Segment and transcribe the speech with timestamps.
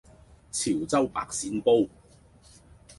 [0.51, 1.87] 潮州白鱔煲